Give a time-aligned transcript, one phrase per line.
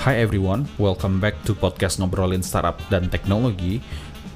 [0.00, 3.84] Hi everyone, welcome back to podcast Ngobrolin Startup dan Teknologi.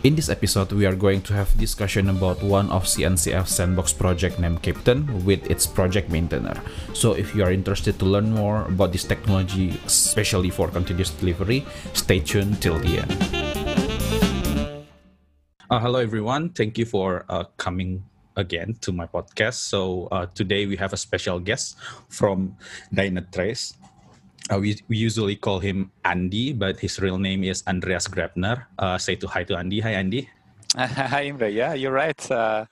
[0.04, 4.36] In this episode, we are going to have discussion about one of CNCF sandbox project
[4.36, 6.52] named Keptn with its project maintainer.
[6.92, 11.64] So if you are interested to learn more about this technology, especially for continuous delivery,
[11.96, 13.16] stay tuned till the end.
[15.72, 18.04] Uh, hello everyone, thank you for uh, coming
[18.36, 19.64] again to my podcast.
[19.64, 21.80] So uh, today we have a special guest
[22.12, 22.60] from
[22.92, 23.80] Dynatrace.
[24.52, 28.66] Uh, we, we usually call him Andy, but his real name is Andreas Grabner.
[28.78, 29.80] Uh, say to hi to Andy.
[29.80, 30.28] Hi, Andy.
[30.76, 31.48] Hi, Imre.
[31.48, 32.30] Yeah, you're right.
[32.30, 32.66] Uh,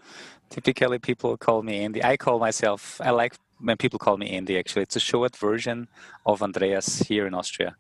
[0.51, 2.03] typically, people call me Andy.
[2.03, 4.83] I call myself, I like when people call me Andy, actually.
[4.83, 5.89] It's a short version
[6.27, 7.77] of Andreas here in Austria.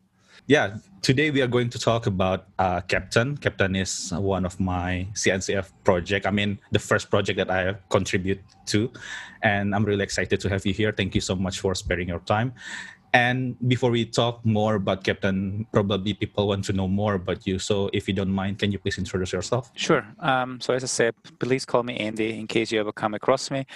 [0.47, 3.39] Yeah, today we are going to talk about uh, Keptn.
[3.39, 6.27] Keptn is one of my CNCF project.
[6.27, 8.91] I mean, the first project that I contribute to,
[9.43, 10.93] and I'm really excited to have you here.
[10.93, 12.55] Thank you so much for sparing your time.
[13.13, 17.59] And before we talk more about Keptn, probably people want to know more about you.
[17.59, 19.71] So if you don't mind, can you please introduce yourself?
[19.75, 20.07] Sure.
[20.21, 23.51] Um, so as I said, please call me Andy in case you ever come across
[23.51, 23.67] me.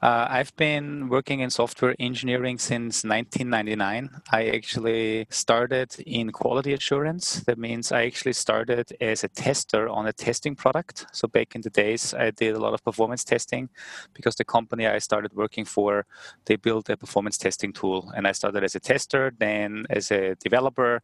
[0.00, 4.08] Uh, I've been working in software engineering since 1999.
[4.32, 7.40] I actually started in quality assurance.
[7.40, 11.06] That means I actually started as a tester on a testing product.
[11.12, 13.68] So back in the days, I did a lot of performance testing
[14.14, 16.06] because the company I started working for,
[16.46, 20.34] they built a performance testing tool, and I started as a tester, then as a
[20.36, 21.02] developer,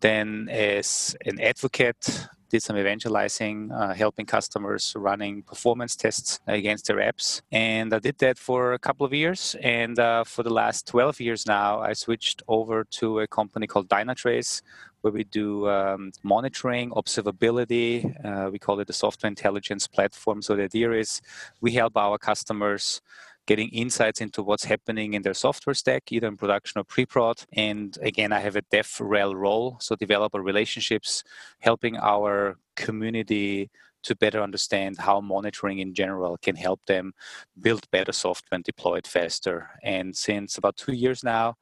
[0.00, 6.96] then as an advocate, did some evangelizing, uh, helping customers running performance tests against their
[6.96, 7.42] apps.
[7.52, 9.54] And I did that for a couple of years.
[9.62, 13.88] And uh, for the last 12 years now, I switched over to a company called
[13.88, 14.62] Dynatrace,
[15.02, 17.92] where we do um, monitoring, observability.
[18.24, 20.42] Uh, we call it a software intelligence platform.
[20.42, 21.20] So the idea is
[21.60, 23.00] we help our customers
[23.48, 27.38] getting insights into what's happening in their software stack, either in production or pre-prod.
[27.54, 31.24] And again, I have a DevRel role, so developer relationships,
[31.58, 33.70] helping our community
[34.04, 37.12] to better understand how monitoring in general can help them
[37.58, 39.70] build better software and deploy it faster.
[39.82, 41.56] And since about two years now,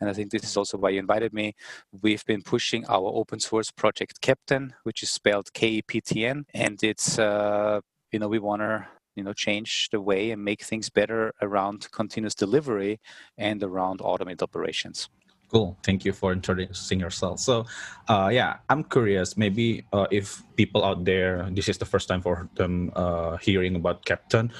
[0.00, 1.56] and I think this is also why you invited me,
[2.00, 7.80] we've been pushing our open source project Keptn, which is spelled K-E-P-T-N, and it's uh,
[8.12, 11.88] you know we want to you know change the way and make things better around
[11.92, 13.00] continuous delivery
[13.38, 15.08] and around automated operations.
[15.48, 15.76] Cool.
[15.84, 17.38] Thank you for introducing yourself.
[17.38, 17.66] So
[18.08, 22.20] uh, yeah i'm curious maybe uh, if people out there this is the first time
[22.20, 24.50] for them uh, hearing about Keptn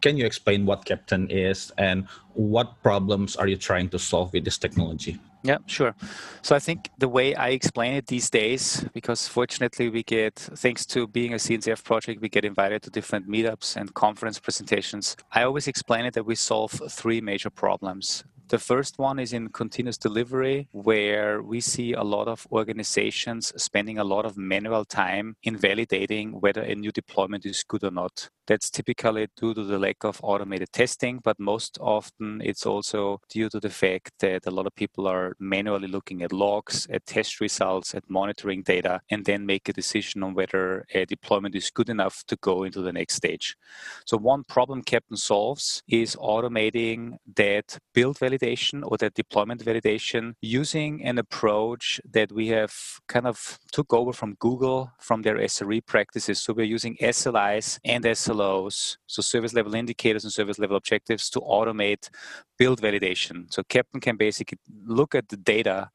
[0.00, 4.44] can you explain what Keptn is and what problems are you trying to solve with
[4.44, 5.94] this technology yeah, sure.
[6.42, 10.86] So I think the way I explain it these days, because fortunately we get, thanks
[10.86, 15.16] to being a CNCF project, we get invited to different meetups and conference presentations.
[15.32, 18.24] I always explain it that we solve three major problems.
[18.48, 23.98] The first one is in continuous delivery, where we see a lot of organizations spending
[23.98, 28.28] a lot of manual time in validating whether a new deployment is good or not.
[28.48, 33.48] That's typically due to the lack of automated testing, but most often it's also due
[33.50, 37.40] to the fact that a lot of people are manually looking at logs, at test
[37.40, 41.88] results, at monitoring data, and then make a decision on whether a deployment is good
[41.88, 43.56] enough to go into the next stage.
[44.06, 51.04] So, one problem Keptn solves is automating that build validation or that deployment validation using
[51.04, 52.74] an approach that we have
[53.06, 56.42] kind of took over from Google from their SRE practices.
[56.42, 61.30] So, we're using SLIs and SLIs SLOs, so service level indicators and service level objectives,
[61.30, 62.08] to automate
[62.58, 63.52] build validation.
[63.52, 65.90] So Keptn can basically look at the data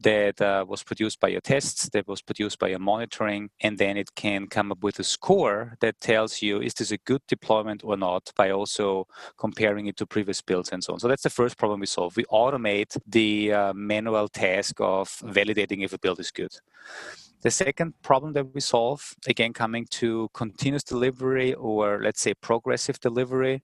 [0.00, 3.96] that uh, was produced by your tests, that was produced by your monitoring, and then
[3.96, 7.82] it can come up with a score that tells you is this a good deployment
[7.84, 9.06] or not by also
[9.38, 11.00] comparing it to previous builds and so on.
[11.00, 12.16] So that's the first problem we solve.
[12.16, 16.54] We automate the uh, manual task of validating if a build is good.
[17.42, 22.98] The second problem that we solve, again, coming to continuous delivery or let's say progressive
[22.98, 23.62] delivery,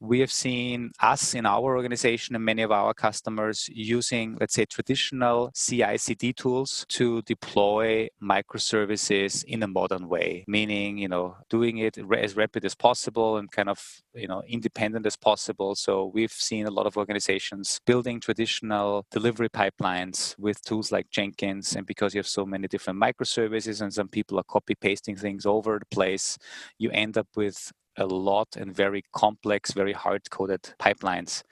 [0.00, 4.64] we have seen us in our organization and many of our customers using, let's say,
[4.64, 11.78] traditional CI CD tools to deploy microservices in a modern way, meaning, you know, doing
[11.78, 15.74] it as rapid as possible and kind of, you know, independent as possible.
[15.74, 21.74] So we've seen a lot of organizations building traditional delivery pipelines with tools like Jenkins.
[21.74, 25.46] And because you have so many different microservices and some people are copy pasting things
[25.46, 26.36] over the place,
[26.78, 31.42] you end up with a lot and very complex, very hard coded pipelines.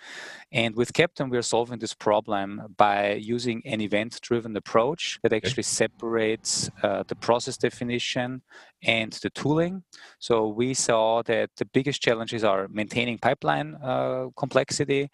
[0.52, 5.64] And with Keptn, we're solving this problem by using an event driven approach that actually
[5.64, 8.42] separates uh, the process definition
[8.82, 9.82] and the tooling.
[10.18, 15.10] So we saw that the biggest challenges are maintaining pipeline uh, complexity,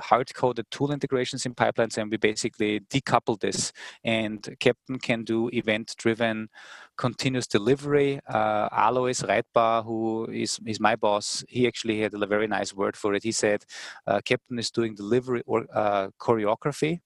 [0.00, 3.72] hard coded tool integrations in pipelines, and we basically decouple this.
[4.04, 6.48] And Keptn can do event driven
[6.96, 8.20] continuous delivery.
[8.26, 12.96] Uh, Alois Reitbauer, who is, is my boss, he actually had a very nice word
[12.96, 13.22] for it.
[13.22, 13.64] He said,
[14.06, 17.00] uh, Keptn is doing delivery or uh, choreography.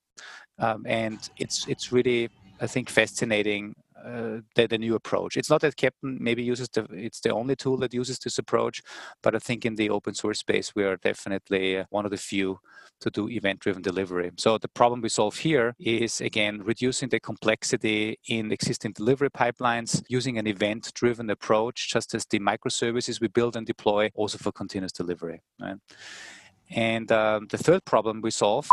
[0.58, 2.28] Um, and it's it's really
[2.60, 5.36] I think fascinating uh, the, the, new approach.
[5.36, 8.82] It's not that Keptn maybe uses the it's the only tool that uses this approach,
[9.22, 12.16] but I think in the open source space we are definitely uh, one of the
[12.16, 12.58] few
[13.00, 14.30] to do event-driven delivery.
[14.36, 20.02] So the problem we solve here is again reducing the complexity in existing delivery pipelines
[20.08, 24.92] using an event-driven approach, just as the microservices we build and deploy also for continuous
[24.92, 25.42] delivery.
[25.60, 25.76] Right?
[26.70, 28.68] And um, the third problem we solve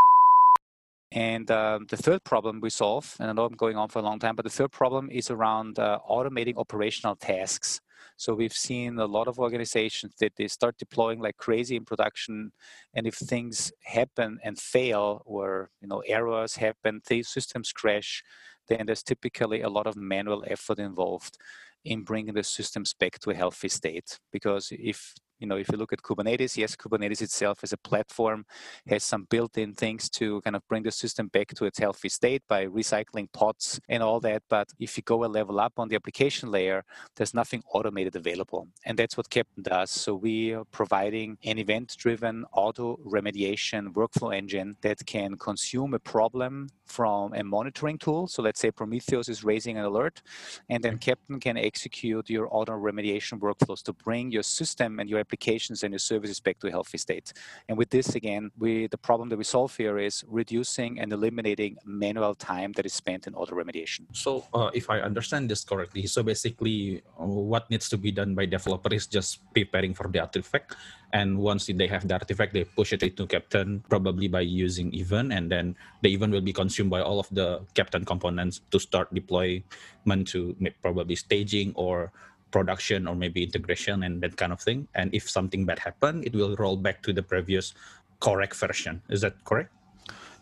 [1.12, 4.04] and um, the third problem we solve, and I know I'm going on for a
[4.04, 7.82] long time, but the third problem is around uh, automating operational tasks.
[8.16, 12.52] So we've seen a lot of organizations that they start deploying like crazy in production,
[12.94, 18.24] and if things happen and fail, or you know errors happen, these systems crash,
[18.68, 21.38] then there's typically a lot of manual effort involved
[21.86, 24.20] in bringing the systems back to a healthy state.
[24.32, 28.46] Because if you know, if you look at Kubernetes, yes, Kubernetes itself as a platform
[28.88, 32.44] has some built-in things to kind of bring the system back to its healthy state
[32.48, 34.44] by recycling pods and all that.
[34.50, 36.84] But if you go a level up on the application layer,
[37.16, 38.68] there's nothing automated available.
[38.86, 39.90] And that's what Keptn does.
[39.90, 46.70] So we are providing an event-driven auto remediation workflow engine that can consume a problem
[46.86, 48.28] from a monitoring tool.
[48.28, 50.22] So let's say Prometheus is raising an alert,
[50.70, 51.34] and then mm-hmm.
[51.34, 55.94] Keptn can execute your auto remediation workflows to bring your system and your applications and
[55.94, 57.34] your services back to a healthy state.
[57.68, 61.78] And with this, again, we the problem that we solve here is reducing and eliminating
[61.86, 64.10] manual time that is spent in auto remediation.
[64.12, 68.34] So, uh, if I understand this correctly, so basically, uh, what needs to be done
[68.34, 70.76] by developer is just preparing for the artifact,
[71.14, 75.30] and once they have the artifact, they push it into Keptn probably by using event,
[75.32, 79.14] and then the event will be consumed by all of the Keptn components to start
[79.14, 82.12] deployment to probably staging or
[82.52, 84.88] production or maybe integration and that kind of thing.
[84.96, 87.74] And if something bad happen, it will roll back to the previous
[88.20, 89.02] correct version.
[89.10, 89.72] Is that correct?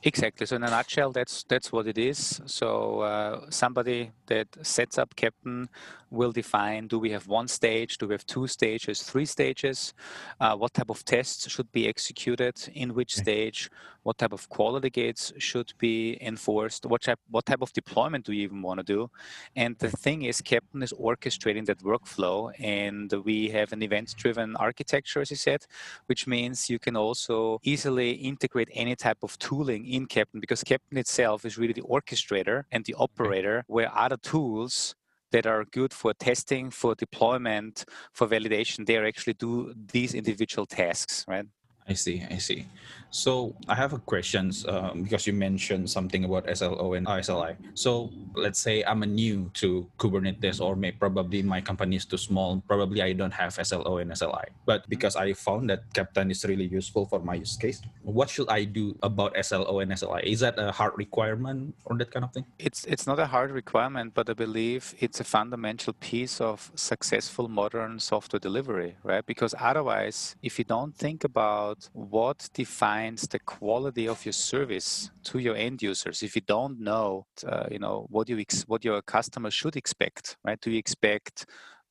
[0.03, 0.45] Exactly.
[0.45, 2.39] So in a nutshell, that's that's what it is.
[2.45, 5.67] So uh, somebody that sets up Keptn
[6.09, 7.97] will define: Do we have one stage?
[7.97, 9.03] Do we have two stages?
[9.03, 9.93] Three stages?
[10.39, 12.55] Uh, what type of tests should be executed?
[12.73, 13.69] In which stage?
[14.03, 16.85] What type of quality gates should be enforced?
[16.85, 19.09] What type what type of deployment do you even want to do?
[19.55, 25.21] And the thing is, Keptn is orchestrating that workflow, and we have an event-driven architecture,
[25.21, 25.65] as you said,
[26.05, 30.97] which means you can also easily integrate any type of tooling in Keptn because Keptn
[30.97, 34.95] itself is really the orchestrator and the operator where other tools
[35.31, 41.25] that are good for testing, for deployment, for validation, they actually do these individual tasks,
[41.27, 41.45] right?
[41.87, 42.65] I see, I see.
[43.09, 47.55] So I have a questions um, because you mentioned something about SLO and SLI.
[47.73, 52.17] So let's say I'm a new to Kubernetes, or may probably my company is too
[52.17, 52.61] small.
[52.67, 54.45] Probably I don't have SLO and SLI.
[54.65, 54.89] But mm-hmm.
[54.89, 58.65] because I found that Keptn is really useful for my use case, what should I
[58.65, 60.23] do about SLO and SLI?
[60.23, 62.45] Is that a hard requirement or that kind of thing?
[62.59, 67.47] It's it's not a hard requirement, but I believe it's a fundamental piece of successful
[67.47, 69.25] modern software delivery, right?
[69.25, 75.11] Because otherwise, if you don't think about what defines defines the quality of your service
[75.23, 76.23] to your end users.
[76.23, 80.37] If you don't know uh, you know what you ex- what your customer should expect
[80.43, 80.59] right?
[80.59, 81.45] Do you expect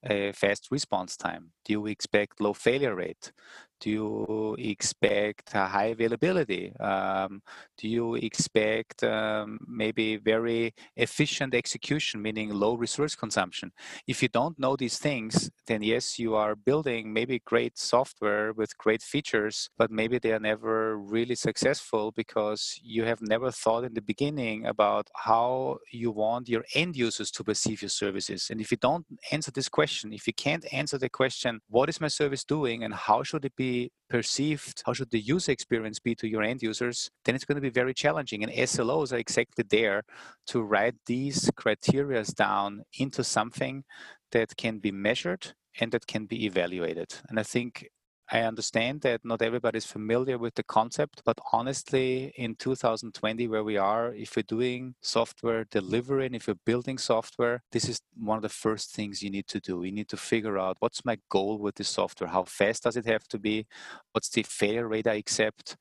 [0.05, 3.33] a fast response time do you expect low failure rate
[3.81, 6.75] do you expect high availability?
[6.77, 7.43] Um,
[7.77, 13.73] do you expect um, maybe very efficient execution, meaning low resource consumption?
[14.07, 18.77] If you don't know these things, then yes, you are building maybe great software with
[18.79, 23.95] great features, but maybe they are never really successful because you have never thought in
[23.95, 28.49] the beginning about how you want your end users to perceive your services.
[28.51, 32.01] And if you don't answer this question, if you can't answer the question, what is
[32.01, 36.15] my service doing and how should it be perceived, how should the user experience be
[36.17, 38.43] to your end users, then it's going to be very challenging.
[38.43, 40.03] And SLOs are exactly there
[40.49, 43.85] to write these criteria down into something
[44.33, 47.15] that can be measured and that can be evaluated.
[47.29, 47.89] And I think
[48.31, 53.63] I understand that not everybody is familiar with the concept, but honestly, in 2020, where
[53.63, 58.37] we are, if we're doing software delivery and if you're building software, this is one
[58.37, 59.85] of the first things you need to do.
[59.85, 62.29] You need to figure out what's my goal with this software?
[62.29, 63.67] How fast does it have to be?
[64.11, 65.77] What's the failure rate I accept?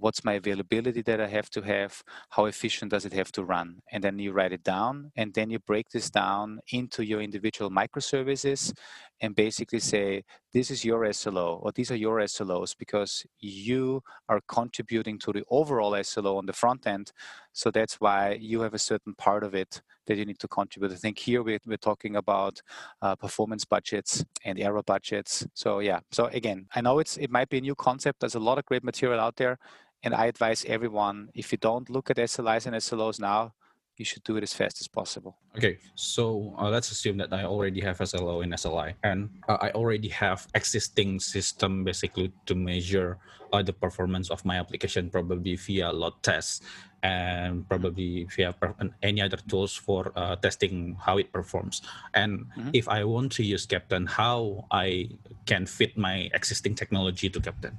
[0.00, 3.80] What's my availability that I have to have, how efficient does it have to run,
[3.92, 7.70] and then you write it down, and then you break this down into your individual
[7.70, 8.72] microservices,
[9.20, 14.40] and basically say this is your SLO or these are your SLOs because you are
[14.48, 17.12] contributing to the overall SLO on the front end.
[17.52, 20.92] So that's why you have a certain part of it that you need to contribute.
[20.92, 22.60] I think here we're, we're talking about
[23.02, 25.46] uh, performance budgets and error budgets.
[25.54, 28.20] So yeah, so again, I know it's it might be a new concept.
[28.20, 29.58] There's a lot of great material out there.
[30.02, 33.52] And I advise everyone, if you don't look at SLIs and SLOs now,
[34.00, 35.36] you should do it as fast as possible.
[35.58, 39.70] Okay, so uh, let's assume that I already have SLO in SLI, and uh, I
[39.72, 43.18] already have existing system basically to measure
[43.52, 46.62] uh, the performance of my application, probably via load tests
[47.02, 48.54] and probably via
[49.02, 51.82] any other tools for uh, testing how it performs.
[52.14, 52.70] And mm-hmm.
[52.72, 55.10] if I want to use Keptn, how I
[55.46, 57.76] can fit my existing technology to Keptn?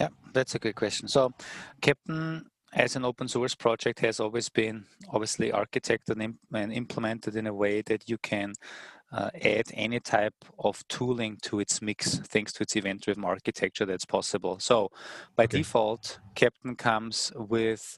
[0.00, 1.08] Yeah, that's a good question.
[1.08, 1.32] So,
[1.80, 7.54] Keptn as an open source project has always been obviously architected and, implemented in a
[7.54, 8.52] way that you can
[9.12, 13.86] uh, add any type of tooling to its mix thanks to its event driven architecture
[13.86, 14.58] that's possible.
[14.58, 14.90] So
[15.36, 15.58] by okay.
[15.58, 17.96] default, Keptn comes with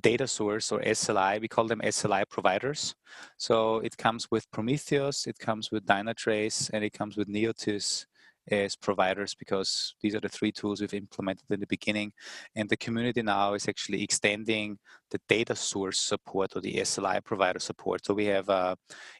[0.00, 1.40] data source or SLI.
[1.40, 2.94] We call them SLI providers.
[3.38, 8.06] So it comes with Prometheus, it comes with Dynatrace, and it comes with Neotys
[8.50, 12.12] as providers because these are the three tools we've implemented in the beginning.
[12.56, 14.78] And the community now is actually extending
[15.10, 18.04] the data source support or the SLI provider support.
[18.04, 18.76] So we have uh,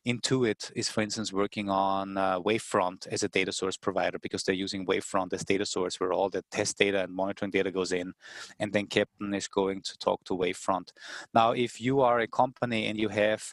[0.07, 4.55] Intuit is, for instance, working on uh, Wavefront as a data source provider because they're
[4.55, 8.13] using Wavefront as data source where all the test data and monitoring data goes in.
[8.59, 10.93] And then Keptn is going to talk to Wavefront.
[11.35, 13.53] Now, if you are a company and you have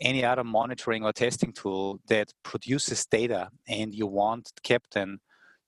[0.00, 5.18] any other monitoring or testing tool that produces data and you want Keptn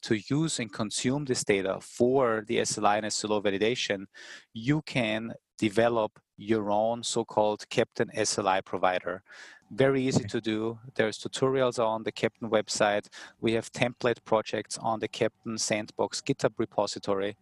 [0.02, 4.06] to use and consume this data for the SLI and SLO validation,
[4.52, 9.22] you can develop your own so-called Keptn SLI provider.
[9.70, 10.78] Very easy to do.
[10.96, 13.06] There's tutorials on the Keptn website.
[13.40, 17.36] We have template projects on the Keptn Sandbox GitHub repository.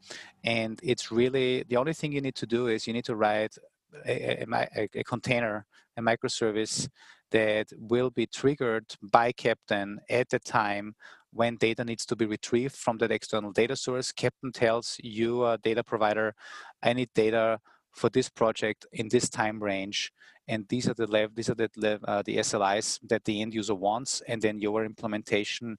[0.44, 3.56] And it's really, the only thing you need to do is you need to write
[4.06, 5.66] a, a, a, container,
[5.96, 6.88] a microservice
[7.30, 10.94] that will be triggered by Keptn at the time
[11.32, 14.12] when data needs to be retrieved from that external data source.
[14.12, 16.34] Keptn tells you, a data provider,
[16.82, 17.60] I need data
[17.92, 20.12] for this project in this time range,
[20.48, 23.54] and these are the lev- these are the lev- uh, the SLIs that the end
[23.54, 25.76] user wants, and then your implementation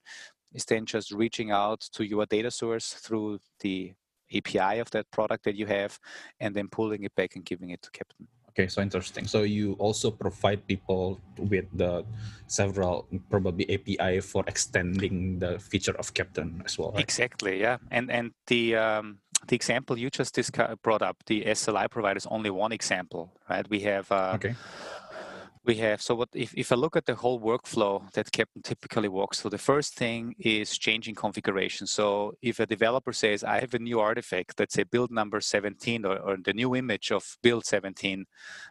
[0.54, 3.94] is then just reaching out to your data source through the
[4.36, 6.00] API of that product that you have,
[6.40, 8.28] and then pulling it back and giving it to Keptn.
[8.50, 9.28] Okay, so interesting.
[9.28, 12.04] So you also provide people with the
[12.48, 16.92] several probably API for extending the feature of Keptn as well.
[16.92, 17.02] Right?
[17.02, 17.62] Exactly.
[17.62, 20.36] Yeah, and and the um, the example you just
[20.84, 23.66] brought up, the SLI provider is only one example, right?
[23.70, 24.56] We have uh, okay
[25.64, 26.02] we have.
[26.02, 29.52] So what if, if i look at the whole workflow that Keptn typically walks through
[29.52, 31.86] the first thing is changing configuration.
[31.86, 36.06] So if a developer says i have a new artifact let's say build number 17
[36.06, 38.26] or, or the new image of build 17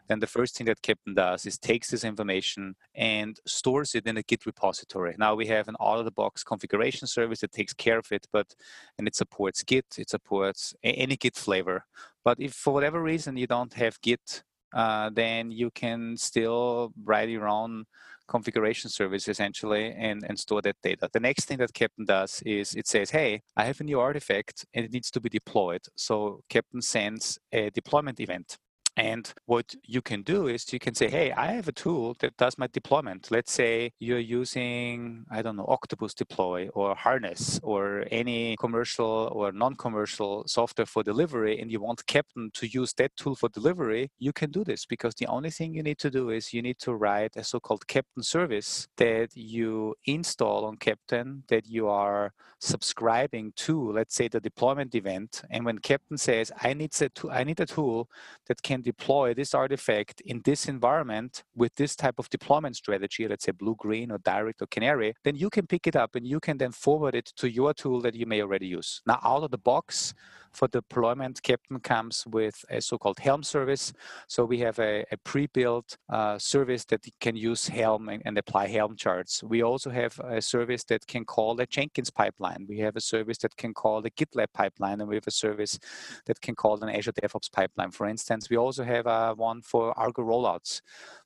[0.07, 4.17] then the first thing that Keptn does is takes this information and stores it in
[4.17, 5.15] a git repository.
[5.17, 8.27] Now we have an out of the box configuration service that takes care of it
[8.33, 8.53] but
[8.97, 11.85] and it supports git it supports any git flavor.
[12.23, 17.29] But if for whatever reason you don't have git uh, then you can still write
[17.29, 17.85] your own
[18.27, 21.09] configuration service essentially and, and store that data.
[21.11, 24.65] The next thing that Keptn does is it says, hey, I have a new artifact
[24.73, 25.81] and it needs to be deployed.
[25.97, 28.57] So Keptn sends a deployment event.
[28.97, 32.35] And what you can do is you can say, hey, I have a tool that
[32.37, 33.31] does my deployment.
[33.31, 39.51] Let's say you're using, I don't know, Octopus Deploy or Harness or any commercial or
[39.51, 44.11] non commercial software for delivery, and you want Keptn to use that tool for delivery.
[44.19, 46.79] You can do this because the only thing you need to do is you need
[46.79, 52.33] to write a so called Keptn service that you install on Keptn that you are
[52.59, 55.41] subscribing to, let's say, the deployment event.
[55.49, 58.07] And when Keptn says, I need, a, I need a tool
[58.47, 63.45] that can deploy this artifact in this environment with this type of deployment strategy, let's
[63.45, 66.39] say blue, green, or direct or canary, then you can pick it up and you
[66.39, 69.01] can then forward it to your tool that you may already use.
[69.05, 70.13] Now, out of the box,
[70.51, 73.93] for deployment, Keptn comes with a so-called Helm service.
[74.27, 78.67] So we have a, a pre-built uh, service that can use Helm and, and, apply
[78.67, 79.43] Helm charts.
[79.43, 82.65] We also have a service that can call a Jenkins pipeline.
[82.67, 85.79] We have a service that can call the GitLab pipeline, and we have a service
[86.25, 87.91] that can call an Azure DevOps pipeline.
[87.91, 90.81] For instance, we also have uh, one for Argo rollouts.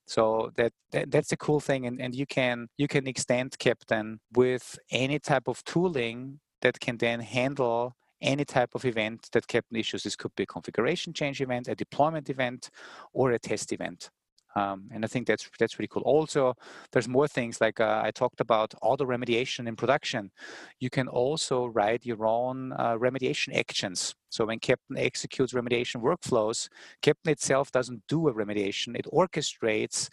[0.06, 4.18] So that, that, that's a cool thing, and, and you can you can extend Keptn
[4.34, 9.80] with any type of tooling that can then handle any type of event that Keptn
[9.80, 10.04] issues.
[10.04, 12.70] This could be a configuration change event, a deployment event,
[13.14, 14.10] or a test event.
[14.56, 16.04] Um, and I think that's that's really cool.
[16.04, 16.56] Also,
[16.92, 20.32] there's more things like uh, I talked about auto remediation in production.
[20.80, 24.16] You can also write your own uh, remediation actions.
[24.30, 26.70] So when Keptn executes remediation workflows,
[27.02, 28.98] Keptn itself doesn't do a remediation.
[28.98, 30.10] It orchestrates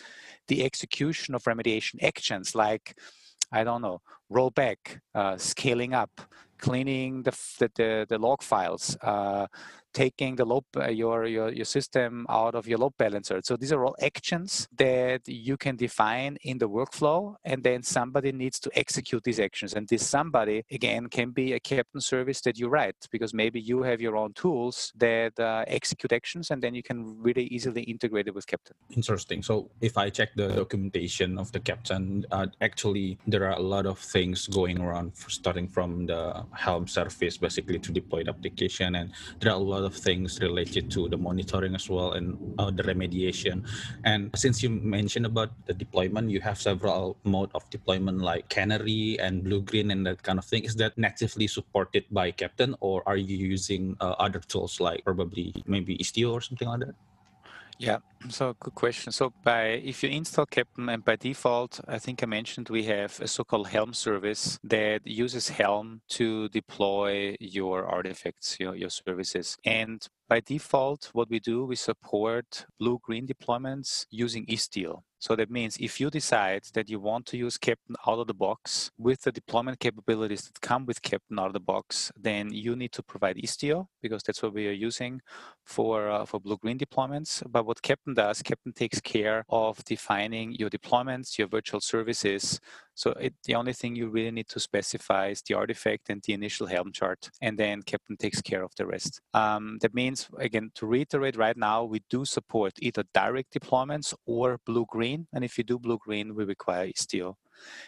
[0.49, 2.96] the execution of remediation actions like
[3.52, 4.00] I don't know,
[4.32, 6.22] rollback, uh, scaling up,
[6.62, 9.47] cleaning the, the, the, log files, uh,
[9.92, 13.40] taking the load, uh, your, your, your system out of your load balancer.
[13.42, 18.33] So these are all actions that you can define in the workflow, and then somebody
[18.33, 19.75] needs to execute these actions.
[19.75, 23.83] And this somebody, again, can be a Keptn service that you write, because maybe you
[23.83, 28.28] have your own tools that uh, execute actions, and then you can really easily integrate
[28.28, 28.73] it with Keptn.
[28.90, 29.42] Interesting.
[29.42, 33.87] So if I check the documentation of the Keptn, uh, actually, there are a lot
[33.87, 39.12] of things going around, starting from the Helm service, basically to deploy the application, and
[39.40, 42.82] there are a lot of things related to the monitoring as well and uh, the
[42.82, 43.66] remediation.
[44.04, 49.18] And since you mentioned about the deployment, you have several mode of deployment like Canary
[49.21, 50.64] and Blue Green and that kind of thing.
[50.64, 55.54] Is that natively supported by Keptn or are you using uh, other tools like probably
[55.66, 56.94] maybe Istio or something like that?
[57.79, 57.99] Yeah,
[58.29, 59.12] so good question.
[59.12, 63.21] So by if you install Keptn and by default, I think I mentioned we have
[63.21, 69.57] a so-called Helm service that uses Helm to deploy your artifacts, your, your services.
[69.64, 75.02] And by default, what we do, we support blue-green deployments using Istio.
[75.23, 78.35] So that means if you decide that you want to use Keptn out of the
[78.35, 82.75] box with the deployment capabilities that come with Keptn out of the box, then you
[82.75, 85.21] need to provide Istio because that's what we are using
[85.64, 87.41] for uh, for blue-green deployments.
[87.49, 92.59] But what Keptn does, Keptn takes care of defining your deployments, your virtual services,
[93.02, 96.35] so it, the only thing you really need to specify is the artifact and the
[96.35, 99.21] initial Helm chart, and then Keptn takes care of the rest.
[99.35, 104.59] Um, that means, again, to reiterate, right now we do support either direct deployments or
[104.64, 107.35] blue-green, and if you do blue-green, we require Istio.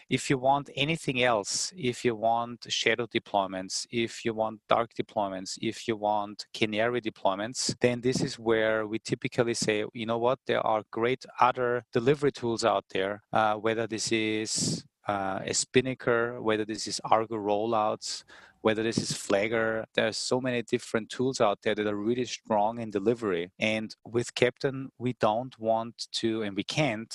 [0.09, 5.59] If you want anything else, if you want shadow deployments, if you want dark deployments,
[5.61, 10.38] if you want canary deployments, then this is where we typically say, you know what,
[10.46, 16.40] there are great other delivery tools out there, uh, whether this is uh, a Spinnaker,
[16.40, 18.25] whether this is Argo rollouts,
[18.62, 19.85] whether this is Flagger.
[19.95, 23.51] There are so many different tools out there that are really strong in delivery.
[23.59, 27.14] And with Keptn, we don't want to, and we can't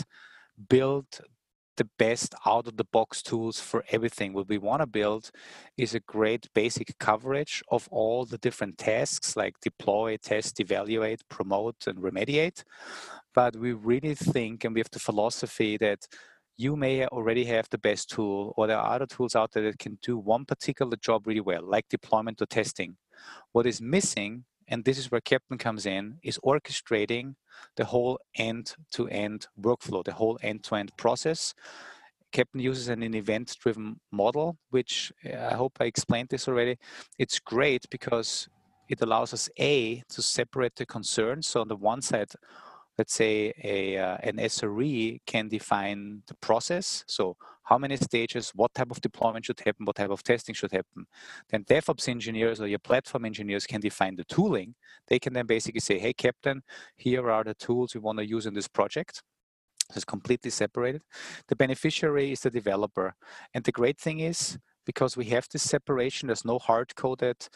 [0.70, 1.08] build
[1.78, 4.34] the best out of the box tools for everything.
[4.34, 5.32] What we want to build
[5.78, 11.88] is a great basic coverage of all the different tasks like deploy, test, evaluate, promote,
[11.88, 12.64] and remediate.
[13.34, 16.06] But we really think, and we have the philosophy that
[16.60, 19.80] you may already have the best tool, or there are other tools out there that
[19.80, 22.98] can do one particular job really well, like deployment or testing.
[23.54, 27.36] What is missing, and this is where Keptn comes in, is orchestrating
[27.78, 31.54] the whole end-to-end workflow, the whole end-to-end process.
[32.34, 36.78] Keptn uses an event-driven model, which uh, I hope I explained this already.
[37.18, 38.50] It's great because
[38.90, 41.48] it allows us a to separate the concerns.
[41.48, 42.34] So on the one side,
[43.00, 47.06] let's say a, uh, an SRE can define the process.
[47.08, 50.74] So how many stages, what type of deployment should happen, what type of testing should
[50.74, 51.06] happen.
[51.50, 54.76] Then DevOps engineers or your platform engineers can define the tooling.
[55.08, 56.60] They can then basically say, hey, Keptn,
[56.98, 59.24] here are the tools we want to use in this project.
[59.96, 61.02] It's completely separated.
[61.48, 63.16] The beneficiary is the developer.
[63.54, 67.48] And the great thing is, because we have this separation, there's no hard-coded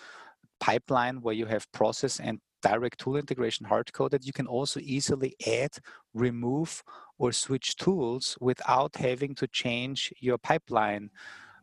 [0.62, 5.36] pipeline where you have process and direct tool integration hard coded, you can also easily
[5.46, 5.78] add,
[6.14, 6.84] remove,
[7.20, 11.12] or switch tools without having to change your pipeline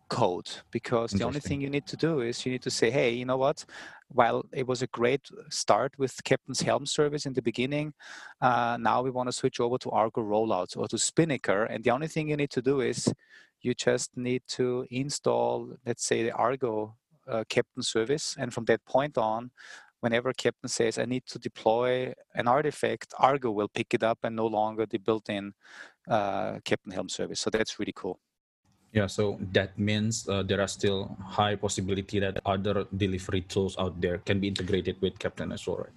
[0.09, 0.51] code.
[0.71, 3.25] Because the only thing you need to do is you need to say hey you
[3.25, 3.65] know what?
[4.09, 7.95] While it was a great start with Keptn's helm service in the beginning
[8.41, 11.65] uh, now we want to switch over to argo rollouts or to spinnaker.
[11.65, 13.13] And the only thing you need to do is
[13.63, 16.97] you just need to install let's say the argo
[17.29, 18.37] uh, Keptn service.
[18.39, 19.51] And from that point on
[20.01, 24.35] whenever Keptn says, I need to deploy an artifact, Argo will pick it up and
[24.35, 25.53] no longer the built-in
[26.09, 27.41] uh, Keptn Helm service.
[27.41, 28.19] So that's really cool.
[28.93, 34.01] Yeah, so that means uh, there are still high possibility that other delivery tools out
[34.01, 35.93] there can be integrated with Keptn as well, right?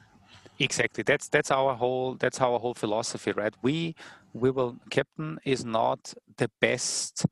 [0.59, 1.03] Exactly.
[1.03, 3.55] That's that's our whole that's our whole philosophy, right?
[3.63, 3.95] We
[4.33, 7.25] we will Keptn is not the best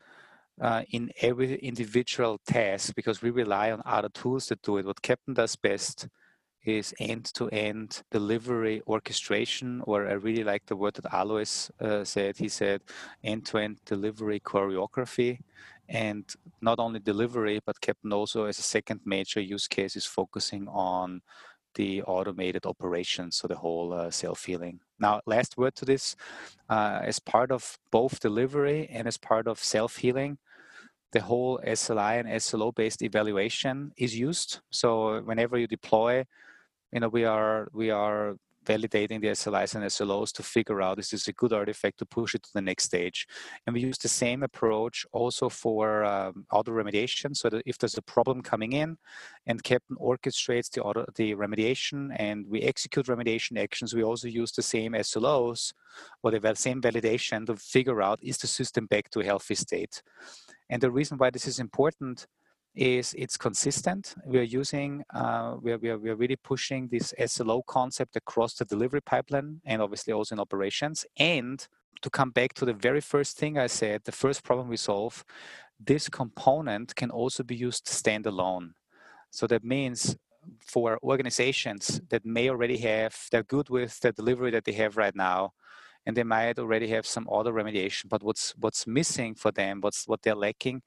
[0.59, 4.85] uh, in every individual task because we rely on other tools that do it.
[4.85, 6.07] What Keptn does best
[6.65, 12.37] is end-to-end delivery orchestration, or I really like the word that Alois uh, said.
[12.37, 12.81] He said
[13.23, 15.39] end-to-end delivery choreography,
[15.89, 16.25] and
[16.61, 21.21] not only delivery, but Keptn also as a second major use case is focusing on
[21.75, 24.79] the automated operations, so the whole uh, self-healing.
[24.99, 26.15] Now, last word to this,
[26.69, 30.37] uh, as part of both delivery and as part of self-healing,
[31.11, 34.59] the whole SLI and SLO based evaluation is used.
[34.69, 36.25] So whenever you deploy
[36.91, 41.09] you know, we are we are validating the SLIs and SLOs to figure out is
[41.09, 43.27] this a good artifact to push it to the next stage.
[43.65, 47.35] And we use the same approach also for um, auto remediation.
[47.35, 48.97] So that if there's a problem coming in
[49.47, 54.51] and Keptn orchestrates the auto, the remediation and we execute remediation actions, we also use
[54.51, 55.73] the same SLOs
[56.23, 60.03] or the same validation to figure out is the system back to a healthy state.
[60.69, 62.27] And the reason why this is important
[62.75, 64.15] is it's consistent.
[64.25, 68.15] We are using, uh, we, are, we, are, we are really pushing this SLO concept
[68.15, 71.05] across the delivery pipeline and obviously also in operations.
[71.17, 71.65] And
[72.01, 75.23] to come back to the very first thing I said, the first problem we solve,
[75.79, 78.71] this component can also be used standalone.
[79.31, 80.15] So that means
[80.59, 85.15] for organizations that may already have, they're good with the delivery that they have right
[85.15, 85.53] now,
[86.05, 88.09] and they might already have some auto remediation.
[88.09, 90.81] But what's what's missing for them, what's what they're lacking,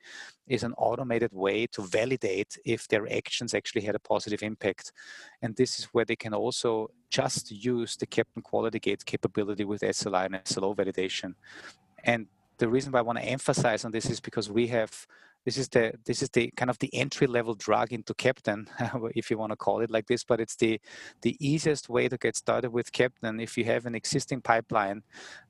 [0.47, 4.93] is an automated way to validate if their actions actually had a positive impact.
[5.43, 9.83] And this is where they can also just use the Keptn Quality Gate capability with
[9.83, 11.35] SLI and SLO validation.
[12.03, 12.27] And
[12.59, 15.07] the reason why I want to emphasize on this is because we have
[15.45, 18.67] this is the this is the kind of the entry level drug into Keptn
[19.15, 20.81] if you want to call it like this but it's the
[21.23, 25.03] the easiest way to get started with Keptn if you have an existing pipeline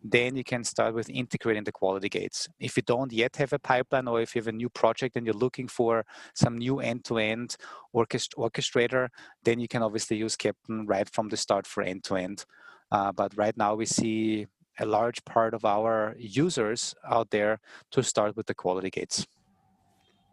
[0.03, 2.49] then you can start with integrating the quality gates.
[2.61, 5.27] If you don't yet have a pipeline or if you have a new project and
[5.27, 6.05] you're looking for
[6.35, 7.57] some new end-to-end
[7.95, 9.09] orchest- orchestrator
[9.45, 12.45] then you can obviously use Keptn right from the start for end-to-end.
[12.91, 14.47] Uh, but right now we see
[14.81, 17.61] a large part of our users out there
[17.93, 19.27] to start with the quality gates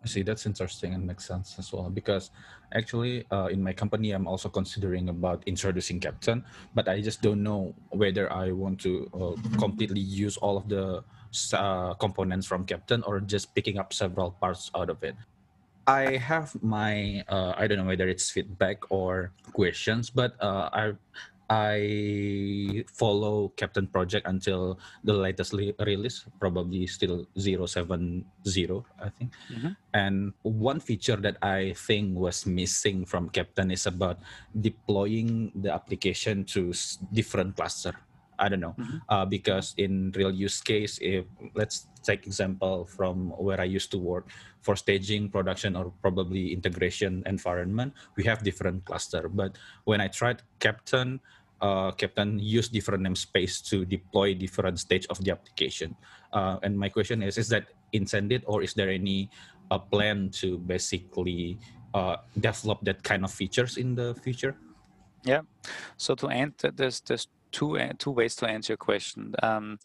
[0.04, 2.32] I see that's interesting and makes sense as well because
[2.74, 7.44] actually uh, in my company I'm also considering about introducing Keptn, but I just don't
[7.44, 11.04] know whether I want to uh, completely use all of the
[11.54, 15.16] uh, components from Keptn or just picking up several parts out of it.
[15.88, 20.94] I have my uh, I don't know whether it's feedback or questions, but uh, I
[21.52, 28.24] I follow Keptn Project until the latest li- release, probably still 070,
[28.96, 29.36] I think.
[29.52, 29.76] Mm-hmm.
[29.94, 34.24] And one feature that I think was missing from Keptn is about
[34.56, 36.72] deploying the application to
[37.12, 38.00] different cluster.
[38.40, 38.98] I don't know, mm-hmm.
[39.08, 44.00] uh, because in real use case, if let's take example from where I used to
[44.00, 49.30] work for staging, production, or probably integration environment, we have different cluster.
[49.30, 51.20] But when I tried Keptn,
[51.62, 55.95] uh, Keptn use different namespace to deploy different stage of the application.
[56.34, 59.30] Uh, and my question is, is that intended or is there any
[59.69, 61.58] uh, plan to basically
[61.93, 64.56] uh, develop that kind of features in the future?
[65.24, 65.41] Yeah.
[65.97, 69.36] So to end, there's there's two uh, two ways to answer your question.
[69.43, 69.78] Um,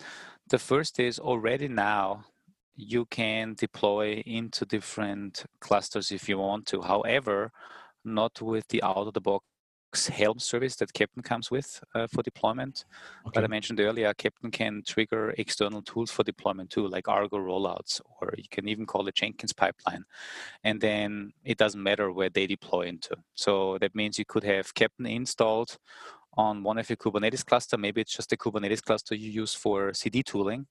[0.48, 2.24] the first is already now
[2.74, 6.80] you can deploy into different clusters if you want to.
[6.82, 7.50] However,
[8.04, 9.44] not with the out of the box
[9.94, 12.84] Helm service that Keptn comes with uh, for deployment.
[13.26, 13.32] Okay.
[13.34, 18.00] But I mentioned earlier, Keptn can trigger external tools for deployment too, like Argo rollouts,
[18.20, 20.04] or you can even call it Jenkins pipeline.
[20.64, 23.16] And then it doesn't matter where they deploy into.
[23.34, 25.78] So that means you could have Keptn installed
[26.36, 27.78] on one of your Kubernetes cluster.
[27.78, 30.66] Maybe it's just a Kubernetes cluster you use for CD tooling.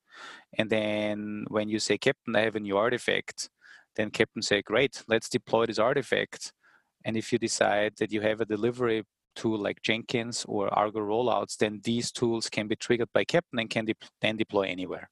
[0.58, 3.50] And then when you say, Keptn, I have a new artifact,
[3.96, 6.54] then Keptn say, great, let's deploy this artifact.
[7.06, 9.04] And if you decide that you have a delivery
[9.36, 13.70] tool like Jenkins or Argo rollouts, then these tools can be triggered by Keptn and
[13.70, 15.10] can de- then deploy anywhere.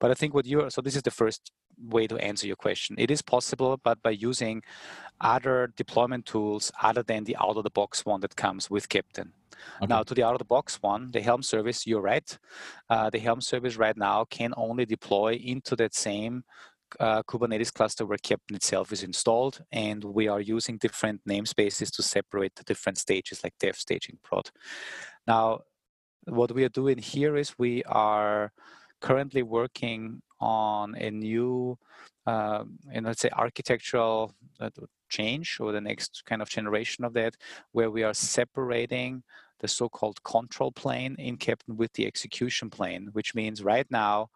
[0.00, 2.96] But I think what you're so this is the first way to answer your question.
[2.98, 4.62] It is possible, but by using
[5.20, 9.30] other deployment tools other than the out of the box one that comes with Keptn.
[9.76, 9.86] Okay.
[9.88, 12.38] Now, to the out of the box one, the Helm service, you're right.
[12.88, 16.44] Uh, the Helm service right now can only deploy into that same
[17.00, 22.02] uh, Kubernetes cluster where Keptn itself is installed, and we are using different namespaces to
[22.02, 24.50] separate the different stages like dev, staging, prod.
[25.26, 25.60] Now,
[26.26, 28.52] what we are doing here is we are
[29.00, 31.78] currently working on a new,
[32.26, 34.70] uh, and let's say architectural uh,
[35.08, 37.34] change or the next kind of generation of that,
[37.72, 39.22] where we are separating
[39.60, 44.28] the so-called control plane in Keptn with the execution plane, which means right now,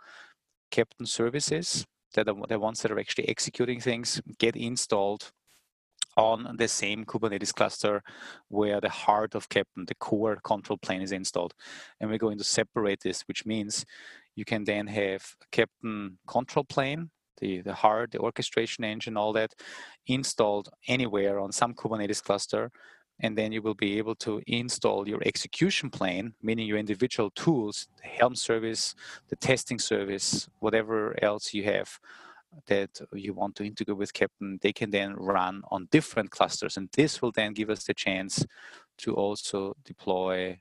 [0.73, 5.33] Keptn services, that are the ones that are actually executing things, get installed
[6.17, 8.03] on the same Kubernetes cluster
[8.49, 11.55] where the heart of Keptn, the core control plane is installed.
[12.01, 13.87] And we're going to separate this, which means
[14.37, 19.55] you can then have Keptn control plane, the, the heart, the orchestration engine, all that
[20.07, 22.71] installed anywhere on some Kubernetes cluster.
[23.21, 27.89] And then you will be able to install your execution plane, meaning your individual tools,
[28.01, 28.95] the Helm service,
[29.29, 32.01] the testing service, whatever else you have
[32.67, 36.77] that you want to integrate with Keptn, they can then run on different clusters.
[36.77, 38.45] And this will then give us the chance
[38.99, 40.61] to also deploy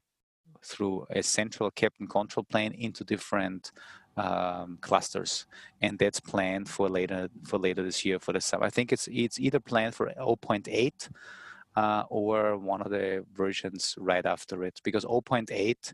[0.64, 3.72] through a central Keptn control plane into different
[4.18, 5.46] um, clusters.
[5.82, 8.66] And that's planned for later for later this year for the summer.
[8.66, 11.10] I think it's it's either planned for 0.8
[11.75, 15.93] uh, or one of the versions right after it because 0.8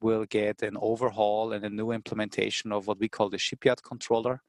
[0.00, 4.42] will get an overhaul and a new implementation of what we call the shipyard controller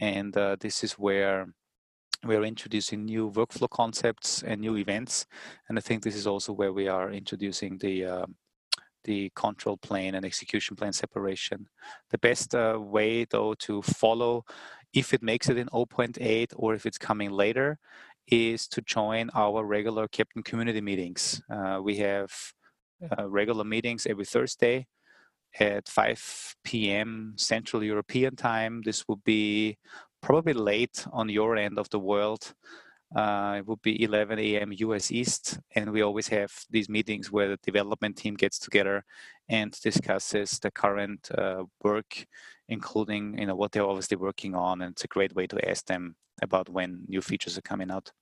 [0.00, 1.48] and uh, this is where
[2.24, 5.26] we're introducing new workflow concepts and new events.
[5.68, 8.26] And I think this is also where we are introducing the uh,
[9.04, 11.68] the control plane and execution plane separation.
[12.10, 14.44] The best uh, way though to follow
[14.94, 17.78] if it makes it in 0.8 or if it's coming later
[18.28, 21.42] is to join our regular Keptn community meetings.
[21.50, 22.32] Uh, we have
[23.18, 24.86] uh, regular meetings every Thursday
[25.60, 27.34] at 5 p.m.
[27.36, 28.82] Central European time.
[28.84, 29.78] This would be
[30.20, 32.54] probably late on your end of the world.
[33.14, 34.72] Uh, it would be 11 a.m.
[34.72, 39.04] US East, and we always have these meetings where the development team gets together
[39.48, 42.26] and discusses the current uh, work,
[42.68, 45.86] including you know what they're obviously working on, and it's a great way to ask
[45.86, 48.12] them about when new features are coming out.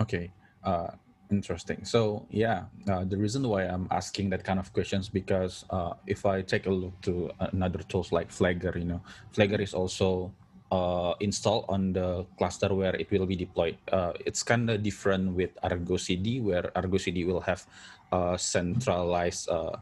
[0.00, 0.32] Okay,
[0.64, 0.88] uh,
[1.30, 1.84] Interesting.
[1.84, 6.26] So yeah, uh, the reason why I'm asking that kind of questions because uh, if
[6.26, 9.00] I take a look to another tools like Flagger, you know,
[9.32, 10.32] Flagger is also
[10.70, 13.78] uh, installed on the cluster where it will be deployed.
[13.90, 17.64] Uh, it's kind of different with Argo CD, where Argo CD will have
[18.12, 19.76] a centralized, uh,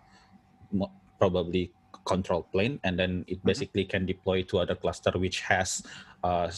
[1.18, 1.72] probably
[2.04, 3.48] control plane, and then it mm-hmm.
[3.48, 5.82] basically can deploy to other cluster which has
[6.24, 6.50] uh,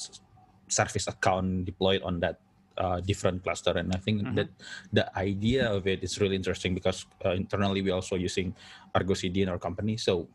[0.68, 2.40] service account deployed on that
[2.78, 4.35] uh, different cluster and i think mm-hmm.
[4.35, 4.48] that
[4.92, 8.54] the idea of it is really interesting because uh, internally we're also using
[8.94, 10.26] argo cd in our company so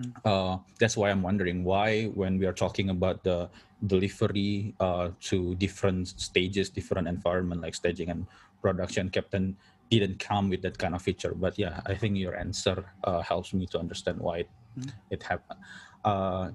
[0.00, 0.12] mm.
[0.24, 3.48] uh, that's why i'm wondering why when we are talking about the
[3.86, 8.26] delivery uh, to different stages different environment like staging and
[8.62, 9.54] production Keptn
[9.90, 13.54] didn't come with that kind of feature but yeah i think your answer uh, helps
[13.54, 14.90] me to understand why it, mm.
[15.10, 15.60] it happened
[16.04, 16.50] uh,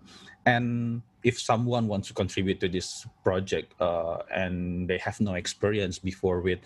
[0.45, 5.99] and if someone wants to contribute to this project uh, and they have no experience
[5.99, 6.59] before with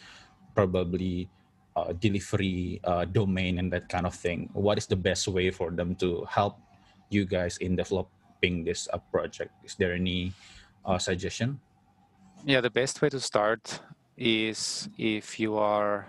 [0.55, 1.29] probably
[1.75, 5.69] uh, delivery uh, domain and that kind of thing, what is the best way for
[5.69, 6.57] them to help
[7.09, 9.51] you guys in developing this uh, project?
[9.63, 10.33] Is there any
[10.85, 11.59] uh, suggestion?
[12.43, 13.79] Yeah, the best way to start
[14.17, 16.07] is if you are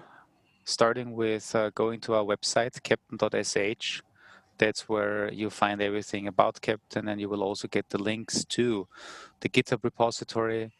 [0.68, 4.02] starting with uh, going to our website, keptn.sh,
[4.58, 8.86] that's where you find everything about Keptn, and you will also get the links to
[9.40, 10.70] the GitHub repository.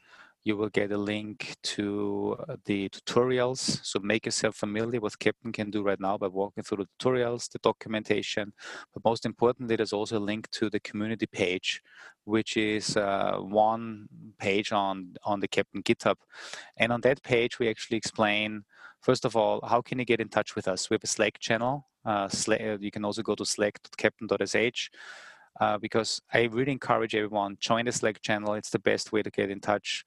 [0.44, 3.84] You will get a link to uh, the tutorials.
[3.84, 7.50] So make yourself familiar with Keptn can do right now by walking through the tutorials,
[7.50, 8.52] the documentation.
[8.92, 11.80] But most importantly, there's also a link to the community page,
[12.24, 16.16] which is uh, one page on, on the Keptn GitHub.
[16.76, 18.64] And on that page, we actually explain,
[19.00, 20.90] first of all, how can you get in touch with us?
[20.90, 24.88] We have a Slack channel uh, uh, you can also go to slack.keptn.sh
[25.60, 28.54] uh, because I really encourage everyone join the Slack channel.
[28.54, 30.04] It's the best way to get in touch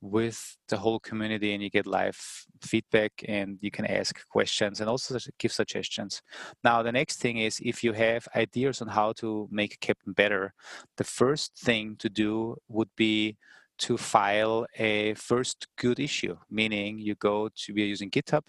[0.00, 2.18] with the whole community and you get live
[2.60, 6.20] feedback and you can ask questions and also give suggestions.
[6.62, 10.52] Now, the next thing is if you have ideas on how to make Keptn better,
[10.96, 13.38] the first thing to do would be
[13.78, 18.44] to file a first good issue, meaning you go to, we are using GitHub,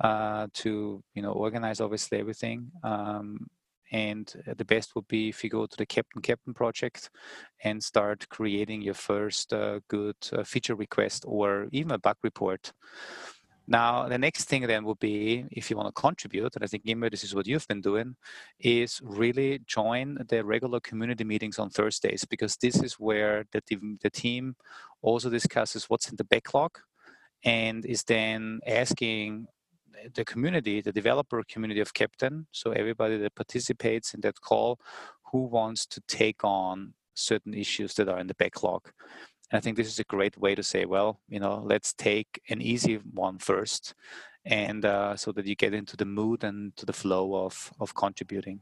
[0.00, 2.70] uh, to you know organize obviously everything.
[2.82, 3.46] Um,
[3.92, 7.10] and the best would be if you go to the Keptn Keptn project
[7.62, 12.72] and start creating your first uh, good uh, feature request or even a bug report.
[13.66, 16.84] Now, the next thing then would be if you want to contribute, and I think
[16.84, 18.16] Imre, this is what you've been doing,
[18.58, 23.62] is really join the regular community meetings on Thursdays because this is where the,
[24.02, 24.56] the team
[25.00, 26.78] also discusses what's in the backlog
[27.44, 29.46] and is then asking
[30.14, 34.78] the community, the developer community of Keptn, so everybody that participates in that call,
[35.30, 38.90] who wants to take on certain issues that are in the backlog.
[39.52, 42.40] And I think this is a great way to say, well, you know, let's take
[42.48, 43.94] an easy one first,
[44.46, 47.94] and uh, so that you get into the mood and to the flow of of
[47.94, 48.60] contributing.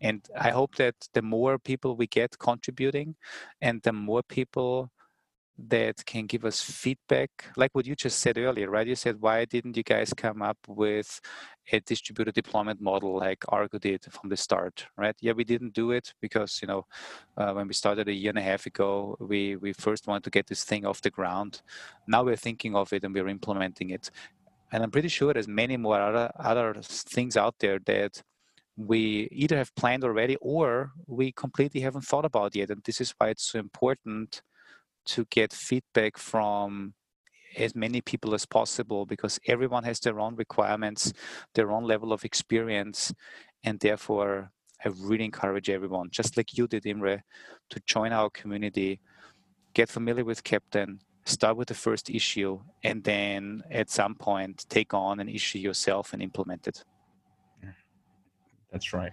[0.00, 3.16] And I hope that the more people we get contributing,
[3.60, 4.90] and the more people
[5.58, 7.30] that can give us feedback?
[7.56, 8.86] Like what you just said earlier right?
[8.86, 11.20] You said why didn't you guys come up with
[11.72, 14.86] a distributed deployment model like argo did from the start?
[14.96, 15.16] Right?
[15.20, 16.86] Yeah we didn't do it because you know
[17.36, 20.30] uh, when we started a year and a half ago we we first wanted to
[20.30, 21.62] get this thing off the ground.
[22.06, 24.10] Now we're thinking of it and we're implementing it.
[24.70, 28.22] And i'm pretty sure there's many more other other things out there that
[28.76, 32.70] we either have planned already or we completely haven't thought about yet.
[32.70, 34.40] And this is why it's so important
[35.08, 36.94] to get feedback from
[37.56, 41.12] as many people as possible because everyone has their own requirements,
[41.54, 43.12] their own level of experience,
[43.64, 44.50] and therefore
[44.84, 47.22] I really encourage everyone, just like you did, Imre,
[47.70, 49.00] to join our community,
[49.74, 54.94] get familiar with Keptn, start with the first issue, and then at some point take
[54.94, 56.84] on an issue yourself and implement it.
[58.70, 59.12] That's right.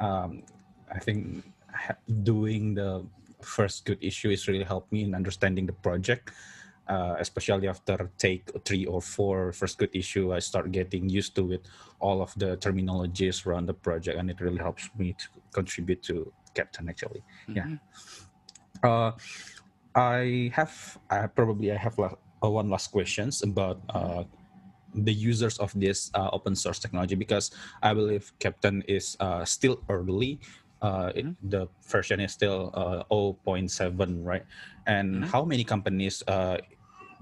[0.00, 0.44] Um,
[0.92, 1.44] I think
[2.22, 3.04] doing the
[3.42, 6.30] first good issue is really helped me in understanding the project.
[6.88, 11.52] Uh, especially after take three or four first good issue, I start getting used to
[11.52, 11.68] it,
[12.00, 16.32] all of the terminologies around the project, and it really helps me to contribute to
[16.54, 17.22] Keptn actually.
[17.48, 17.54] Mm-hmm.
[17.54, 18.88] Yeah.
[18.88, 19.12] Uh,
[19.94, 24.24] I have I probably I have la- uh, one last questions about uh,
[24.94, 27.50] the users of this uh, open source technology because
[27.82, 30.40] I believe Keptn is uh, still early
[30.82, 31.48] uh, it, mm-hmm.
[31.48, 34.44] the version is still uh, 0.7, right?
[34.86, 35.24] And mm-hmm.
[35.24, 36.58] how many companies uh,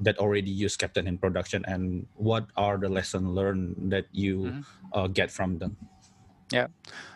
[0.01, 4.61] that already use Keptn in production, and what are the lessons learned that you mm-hmm.
[4.92, 5.77] Uh, get from them?
[6.51, 6.66] Yeah,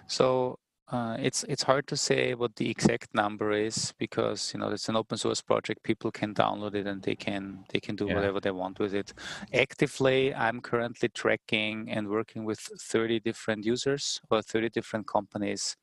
[0.07, 0.61] so
[0.93, 4.89] uh, it's it's hard to say what the exact number is because you know it's
[4.89, 5.83] an open source project.
[5.83, 8.15] People can download it and they can they can do yeah.
[8.15, 9.13] whatever they want with it.
[9.53, 15.77] Actively, I'm currently tracking and working with 30 different users or 30 different companies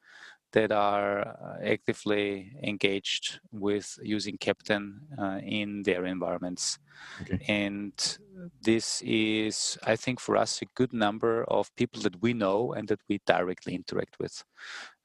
[0.53, 6.79] that are uh, actively engaged with using Keptn uh, in their environments.
[7.21, 7.39] Okay.
[7.47, 7.93] And
[8.61, 12.87] this is, I think, for us, a good number of people that we know and
[12.89, 14.43] that we directly interact with.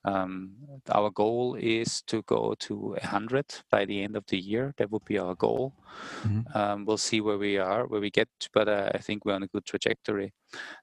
[0.04, 0.52] Um,
[0.90, 4.72] our goal is to go to 100 by the end of the year.
[4.76, 5.74] That would be our goal.
[6.22, 6.56] Mm-hmm.
[6.56, 9.42] Um, we'll see where we are, where we get, but uh, I think we're on
[9.42, 10.32] a good trajectory.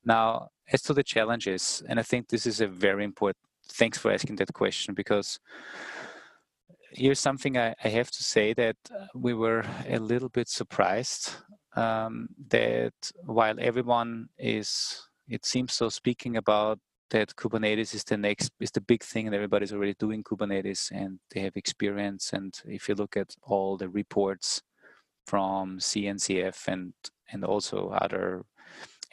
[0.03, 3.37] Now, as to the challenges, and I think this is a very important
[3.73, 5.39] thanks for asking that question because
[6.91, 8.77] here's something I, I have to say that
[9.15, 11.31] we were a little bit surprised
[11.75, 12.93] um, that
[13.25, 18.81] while everyone is, it seems so, speaking about that Kubernetes is the next is the
[18.81, 23.15] big thing and everybody's already doing Kubernetes and they have experience and if you look
[23.15, 24.63] at all the reports
[25.27, 26.93] from CNCF and
[27.31, 28.43] and also other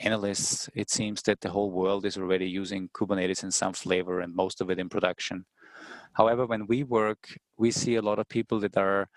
[0.01, 4.35] analysts, it seems that the whole world is already using Kubernetes in some flavor and
[4.35, 5.45] most of it in production.
[6.13, 9.09] However, when we work, we see a lot of people that are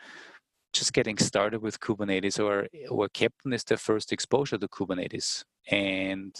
[0.74, 5.44] just getting started with Kubernetes or, or Keptn is their first exposure to Kubernetes.
[5.70, 6.36] And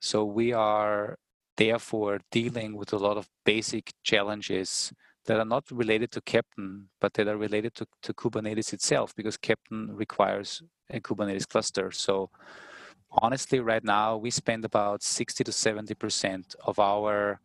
[0.00, 1.16] so we are
[1.56, 4.92] therefore dealing with a lot of basic challenges
[5.26, 9.38] that are not related to Keptn, but that are related to, to Kubernetes itself because
[9.38, 11.90] Keptn requires a Kubernetes cluster.
[11.90, 12.30] So
[13.18, 17.40] honestly right now we spend about 60 to 70 percent of our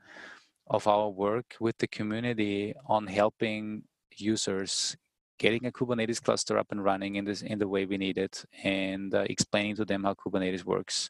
[0.68, 3.84] of our work with the community on helping
[4.16, 4.96] users
[5.38, 8.44] getting a kubernetes cluster up and running in this in the way we need it
[8.64, 11.10] and uh, explaining to them how kubernetes works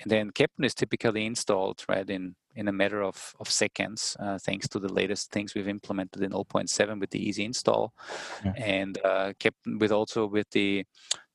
[0.00, 4.38] and then Keptn is typically installed right in in a matter of, of seconds uh,
[4.38, 7.92] thanks to the latest things we've implemented in 0.7 with the easy install
[8.44, 8.52] yeah.
[8.56, 10.84] and uh, Keptn with also with the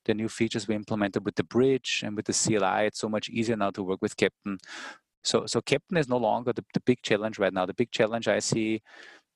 [0.05, 2.87] the new features we implemented with the bridge and with the CLI.
[2.87, 4.57] It's so much easier now to work with Keptn.
[5.23, 7.65] So, so Keptn is no longer the, the big challenge right now.
[7.65, 8.81] The big challenge I see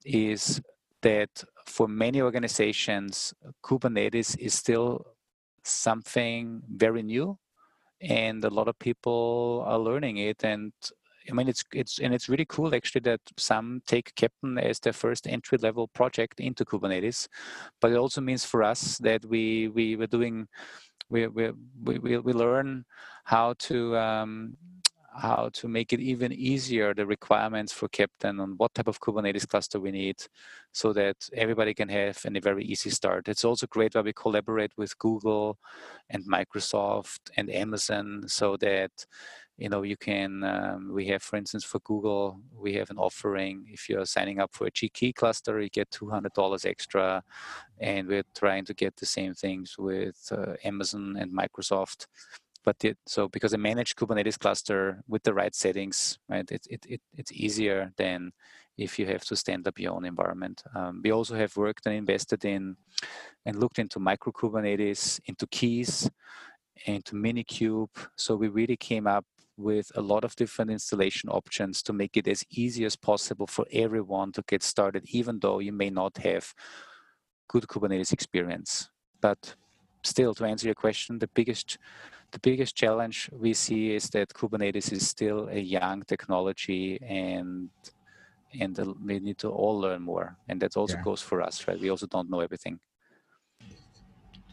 [0.03, 0.61] is
[1.01, 5.05] that for many organizations, Kubernetes is still
[5.63, 7.37] something very new,
[8.01, 10.43] and a lot of people are learning it.
[10.43, 10.73] And
[11.29, 14.93] I mean, it's it's and it's really cool actually that some take Keptn as their
[14.93, 17.27] first entry level project into Kubernetes,
[17.81, 20.47] but it also means for us that we we were doing
[21.09, 21.51] we we
[21.83, 22.85] we we learn
[23.23, 24.57] how to um,
[25.15, 29.47] how to make it even easier the requirements for Keptn on what type of Kubernetes
[29.47, 30.17] cluster we need
[30.73, 33.29] so that everybody can have a very easy start.
[33.29, 35.57] It's also great where we collaborate with Google
[36.09, 38.91] and Microsoft and Amazon so that
[39.57, 43.65] you know you can um, we have for instance for google we have an offering
[43.69, 47.23] if you're signing up for a GKE cluster you get $200 extra.
[47.79, 52.07] And we're trying to get the same things with uh, amazon and microsoft.
[52.63, 56.85] But it, so because a managed kubernetes cluster with the right settings right it, it,
[56.87, 58.31] it it's easier than
[58.77, 60.61] if you have to stand up your own environment.
[60.75, 62.75] Um, we also have worked and invested in
[63.45, 66.09] and looked into micro kubernetes into keys
[66.85, 67.89] into minikube.
[68.15, 69.25] So we really came up
[69.57, 73.65] with a lot of different installation options to make it as easy as possible for
[73.71, 76.53] everyone to get started, even though you may not have
[77.47, 78.89] good Kubernetes experience.
[79.21, 79.55] But
[80.03, 81.77] still, to answer your question, the biggest
[82.31, 87.69] the biggest challenge we see is that Kubernetes is still a young technology and
[88.59, 90.37] and uh, we need to all learn more.
[90.47, 91.03] And that also yeah.
[91.03, 91.79] goes for us, right?
[91.79, 92.79] We also don't know everything.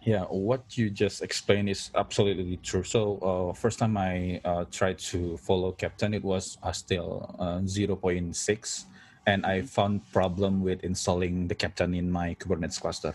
[0.04, 2.82] Yeah, what you just explained is absolutely true.
[2.82, 7.58] So, uh, first time I uh, tried to follow Keptn, it was uh, still uh,
[7.58, 8.84] 0.6,
[9.26, 9.66] and I mm-hmm.
[9.66, 13.14] found problem with installing the Keptn in my Kubernetes cluster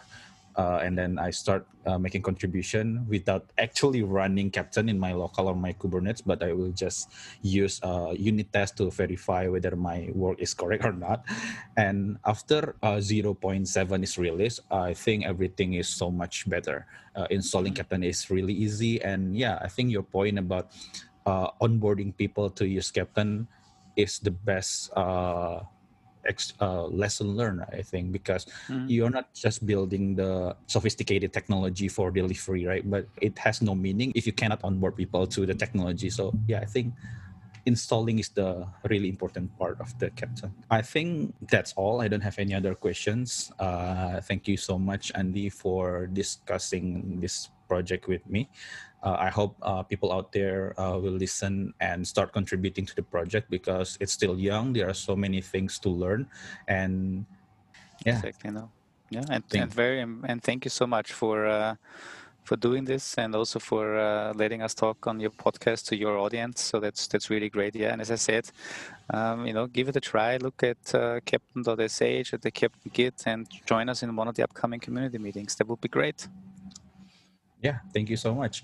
[0.58, 5.48] uh, and then I start uh, making contribution without actually running Keptn in my local
[5.48, 10.10] or my Kubernetes, but I will just use a unit test to verify whether my
[10.14, 11.24] work is correct or not.
[11.78, 16.88] And after uh, 0.7 is released, I think everything is so much better.
[17.16, 20.74] Uh, installing Keptn is really easy, and yeah, I think your point about
[21.26, 23.46] uh, onboarding people to use Keptn
[23.96, 24.92] is the best
[26.28, 28.88] uh, ex, uh, lesson learned i think because mm-hmm.
[28.88, 34.12] you're not just building the sophisticated technology for delivery right but it has no meaning
[34.16, 36.94] if you cannot onboard people to the technology so yeah i think
[37.68, 40.50] installing is the really important part of the Keptn.
[40.72, 42.00] I think that's all.
[42.00, 43.52] I don't have any other questions.
[43.60, 48.48] Uh, thank you so much, Andy, for discussing this project with me.
[49.04, 53.04] Uh, I hope uh, people out there uh, will listen and start contributing to the
[53.04, 54.74] project because it's still young.
[54.74, 56.28] There are so many things to learn,
[56.68, 57.26] and
[58.06, 58.52] yeah, exactly.
[58.52, 58.72] No,
[59.10, 61.76] yeah, and, and very and thank you so much for uh,
[62.48, 66.18] for doing this and also for uh, letting us talk on your podcast to your
[66.18, 66.62] audience.
[66.62, 67.76] So that's that's really great.
[67.76, 68.50] Yeah, and as I said,
[69.14, 70.38] um, you know, give it a try.
[70.38, 74.44] Look at uh, Keptn.sh at the Keptn Git and join us in one of the
[74.44, 75.56] upcoming community meetings.
[75.56, 76.28] That would be great.
[77.68, 78.64] Yeah, thank you so much.